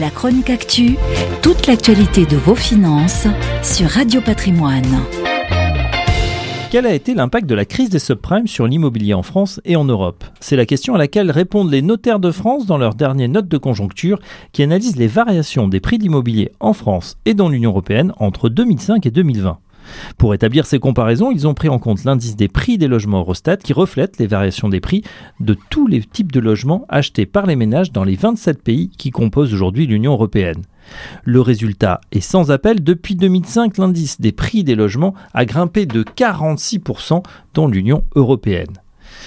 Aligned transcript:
La 0.00 0.10
chronique 0.10 0.50
actu, 0.50 0.96
toute 1.42 1.68
l'actualité 1.68 2.26
de 2.26 2.36
vos 2.36 2.56
finances 2.56 3.28
sur 3.62 3.88
Radio 3.88 4.20
Patrimoine. 4.20 4.82
Quel 6.70 6.86
a 6.86 6.92
été 6.92 7.14
l'impact 7.14 7.46
de 7.46 7.54
la 7.54 7.64
crise 7.64 7.88
des 7.88 7.98
subprimes 8.00 8.46
sur 8.48 8.66
l'immobilier 8.66 9.14
en 9.14 9.22
France 9.22 9.60
et 9.64 9.76
en 9.76 9.84
Europe? 9.84 10.24
C'est 10.40 10.56
la 10.56 10.66
question 10.66 10.94
à 10.96 10.98
laquelle 10.98 11.30
répondent 11.30 11.70
les 11.70 11.80
notaires 11.80 12.18
de 12.18 12.30
France 12.30 12.66
dans 12.66 12.76
leur 12.76 12.94
dernière 12.94 13.28
note 13.28 13.48
de 13.48 13.56
conjoncture 13.56 14.18
qui 14.52 14.62
analyse 14.62 14.96
les 14.96 15.06
variations 15.06 15.68
des 15.68 15.80
prix 15.80 15.96
d'immobilier 15.98 16.50
en 16.60 16.72
France 16.72 17.16
et 17.24 17.32
dans 17.34 17.48
l'Union 17.48 17.70
européenne 17.70 18.12
entre 18.18 18.48
2005 18.48 19.06
et 19.06 19.10
2020. 19.10 19.58
Pour 20.18 20.34
établir 20.34 20.66
ces 20.66 20.78
comparaisons, 20.78 21.30
ils 21.30 21.46
ont 21.46 21.54
pris 21.54 21.68
en 21.68 21.78
compte 21.78 22.04
l'indice 22.04 22.36
des 22.36 22.48
prix 22.48 22.78
des 22.78 22.88
logements 22.88 23.20
Eurostat 23.20 23.58
qui 23.58 23.72
reflète 23.72 24.18
les 24.18 24.26
variations 24.26 24.68
des 24.68 24.80
prix 24.80 25.02
de 25.40 25.56
tous 25.70 25.86
les 25.86 26.02
types 26.02 26.32
de 26.32 26.40
logements 26.40 26.84
achetés 26.88 27.26
par 27.26 27.46
les 27.46 27.56
ménages 27.56 27.92
dans 27.92 28.04
les 28.04 28.16
27 28.16 28.62
pays 28.62 28.90
qui 28.96 29.10
composent 29.10 29.52
aujourd'hui 29.52 29.86
l'Union 29.86 30.12
européenne. 30.12 30.62
Le 31.24 31.40
résultat 31.40 32.00
est 32.12 32.20
sans 32.20 32.50
appel. 32.50 32.82
Depuis 32.82 33.16
2005, 33.16 33.78
l'indice 33.78 34.20
des 34.20 34.32
prix 34.32 34.64
des 34.64 34.74
logements 34.74 35.14
a 35.34 35.44
grimpé 35.44 35.86
de 35.86 36.02
46% 36.02 37.22
dans 37.54 37.66
l'Union 37.66 38.04
européenne. 38.14 38.74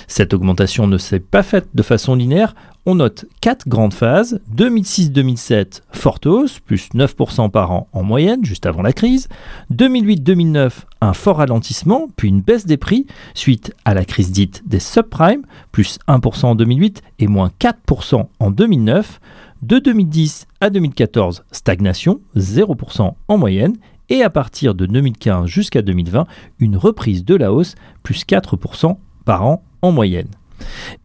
Cette 0.07 0.33
augmentation 0.33 0.87
ne 0.87 0.97
s'est 0.97 1.19
pas 1.19 1.43
faite 1.43 1.67
de 1.73 1.83
façon 1.83 2.15
linéaire. 2.15 2.55
On 2.85 2.95
note 2.95 3.25
quatre 3.41 3.67
grandes 3.67 3.93
phases. 3.93 4.39
2006-2007, 4.55 5.81
forte 5.91 6.25
hausse, 6.25 6.59
plus 6.59 6.89
9% 6.93 7.49
par 7.51 7.71
an 7.71 7.87
en 7.93 8.03
moyenne, 8.03 8.43
juste 8.43 8.65
avant 8.65 8.81
la 8.81 8.93
crise. 8.93 9.27
2008-2009, 9.73 10.71
un 11.01 11.13
fort 11.13 11.37
ralentissement, 11.37 12.07
puis 12.15 12.29
une 12.29 12.41
baisse 12.41 12.65
des 12.65 12.77
prix, 12.77 13.05
suite 13.33 13.73
à 13.85 13.93
la 13.93 14.05
crise 14.05 14.31
dite 14.31 14.63
des 14.65 14.79
subprimes, 14.79 15.43
plus 15.71 15.99
1% 16.07 16.45
en 16.45 16.55
2008 16.55 17.01
et 17.19 17.27
moins 17.27 17.51
4% 17.59 18.27
en 18.39 18.51
2009. 18.51 19.19
De 19.61 19.77
2010 19.77 20.47
à 20.61 20.69
2014, 20.69 21.43
stagnation, 21.51 22.21
0% 22.37 23.13
en 23.27 23.37
moyenne. 23.37 23.75
Et 24.09 24.23
à 24.23 24.29
partir 24.29 24.73
de 24.73 24.85
2015 24.85 25.45
jusqu'à 25.45 25.81
2020, 25.81 26.25
une 26.59 26.77
reprise 26.77 27.23
de 27.23 27.35
la 27.35 27.53
hausse, 27.53 27.75
plus 28.01 28.23
4% 28.25 28.97
an 29.37 29.61
en 29.81 29.91
moyenne. 29.91 30.27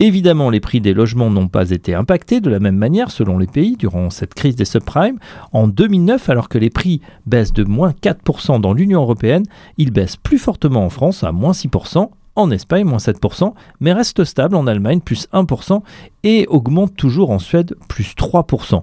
Évidemment, 0.00 0.50
les 0.50 0.61
prix 0.61 0.80
des 0.80 0.94
logements 0.94 1.30
n'ont 1.30 1.48
pas 1.48 1.70
été 1.70 1.94
impactés 1.94 2.41
de 2.41 2.50
la 2.50 2.61
même 2.61 2.77
manière 2.77 3.11
selon 3.11 3.39
les 3.39 3.47
pays 3.47 3.77
durant 3.77 4.11
cette 4.11 4.34
crise 4.34 4.56
des 4.56 4.64
subprimes. 4.64 5.19
En 5.53 5.69
2009, 5.69 6.28
alors 6.28 6.48
que 6.48 6.58
les 6.58 6.70
prix 6.70 7.00
baissent 7.27 7.53
de 7.53 7.64
moins 7.64 7.92
4% 7.92 8.61
dans 8.61 8.72
l'Union 8.72 9.03
européenne, 9.03 9.44
ils 9.78 9.92
baissent 9.92 10.16
plus 10.16 10.39
fortement 10.39 10.84
en 10.84 10.91
France 10.91 11.25
à 11.25 11.33
moins 11.33 11.53
6%, 11.53 12.08
en 12.36 12.50
Espagne 12.50 12.84
moins 12.84 12.98
7%, 12.98 13.55
mais 13.81 13.92
restent 13.92 14.25
stables 14.25 14.56
en 14.56 14.66
Allemagne 14.66 15.00
plus 15.00 15.28
1% 15.33 15.83
et 16.25 16.47
augmentent 16.48 16.97
toujours 16.97 17.31
en 17.31 17.38
Suède 17.38 17.77
plus 17.88 18.14
3%. 18.16 18.83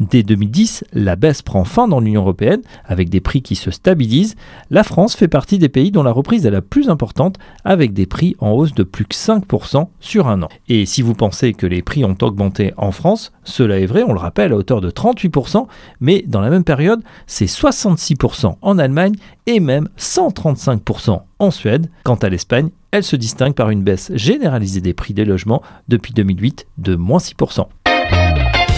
Dès 0.00 0.22
2010, 0.22 0.84
la 0.92 1.16
baisse 1.16 1.42
prend 1.42 1.64
fin 1.64 1.88
dans 1.88 2.00
l'Union 2.00 2.22
européenne 2.22 2.62
avec 2.84 3.08
des 3.08 3.20
prix 3.20 3.42
qui 3.42 3.56
se 3.56 3.70
stabilisent. 3.70 4.36
La 4.70 4.82
France 4.82 5.16
fait 5.16 5.28
partie 5.28 5.58
des 5.58 5.68
pays 5.68 5.90
dont 5.90 6.02
la 6.02 6.12
reprise 6.12 6.46
est 6.46 6.50
la 6.50 6.62
plus 6.62 6.88
importante 6.88 7.36
avec 7.64 7.92
des 7.92 8.06
prix 8.06 8.36
en 8.38 8.50
hausse 8.50 8.74
de 8.74 8.82
plus 8.82 9.04
que 9.04 9.14
5% 9.14 9.88
sur 10.00 10.28
un 10.28 10.42
an. 10.42 10.48
Et 10.68 10.86
si 10.86 11.02
vous 11.02 11.14
pensez 11.14 11.52
que 11.52 11.66
les 11.66 11.82
prix 11.82 12.04
ont 12.04 12.16
augmenté 12.22 12.72
en 12.76 12.92
France, 12.92 13.32
cela 13.44 13.78
est 13.78 13.86
vrai, 13.86 14.02
on 14.02 14.12
le 14.12 14.18
rappelle, 14.18 14.52
à 14.52 14.56
hauteur 14.56 14.80
de 14.80 14.90
38%, 14.90 15.66
mais 16.00 16.24
dans 16.26 16.40
la 16.40 16.50
même 16.50 16.64
période, 16.64 17.02
c'est 17.26 17.46
66% 17.46 18.56
en 18.60 18.78
Allemagne 18.78 19.14
et 19.46 19.60
même 19.60 19.88
135% 19.98 21.22
en 21.38 21.50
Suède. 21.50 21.90
Quant 22.04 22.16
à 22.16 22.28
l'Espagne, 22.28 22.70
elle 22.90 23.04
se 23.04 23.16
distingue 23.16 23.54
par 23.54 23.70
une 23.70 23.82
baisse 23.82 24.10
généralisée 24.14 24.80
des 24.80 24.94
prix 24.94 25.14
des 25.14 25.24
logements 25.24 25.62
depuis 25.88 26.12
2008 26.12 26.66
de 26.78 26.96
moins 26.96 27.18
6%. 27.18 27.66